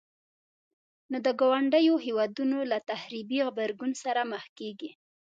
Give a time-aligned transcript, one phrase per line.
[1.11, 4.89] نو د ګاونډيو هيوادونو له تخريبي غبرګون سره مخ کيږي.